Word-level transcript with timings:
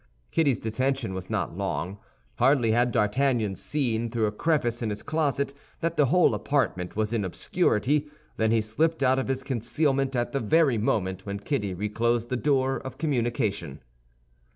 Kitty's 0.31 0.57
detention 0.57 1.13
was 1.13 1.29
not 1.29 1.55
long. 1.55 1.99
Hardly 2.37 2.71
had 2.71 2.91
D'Artagnan 2.91 3.55
seen, 3.55 4.09
through 4.09 4.25
a 4.25 4.31
crevice 4.31 4.81
in 4.81 4.89
his 4.89 5.03
closet, 5.03 5.53
that 5.81 5.95
the 5.95 6.07
whole 6.07 6.33
apartment 6.33 6.95
was 6.95 7.13
in 7.13 7.23
obscurity, 7.23 8.09
than 8.35 8.49
he 8.49 8.61
slipped 8.61 9.03
out 9.03 9.19
of 9.19 9.27
his 9.27 9.43
concealment, 9.43 10.15
at 10.15 10.31
the 10.31 10.39
very 10.39 10.79
moment 10.79 11.27
when 11.27 11.39
Kitty 11.39 11.75
reclosed 11.75 12.29
the 12.29 12.35
door 12.35 12.77
of 12.77 12.97
communication. 12.97 13.83